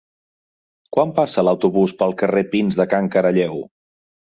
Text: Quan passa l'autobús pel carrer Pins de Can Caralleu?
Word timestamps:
Quan 0.97 1.11
passa 1.19 1.43
l'autobús 1.45 1.95
pel 2.01 2.17
carrer 2.23 2.45
Pins 2.55 2.81
de 2.83 2.89
Can 2.97 3.13
Caralleu? 3.19 3.65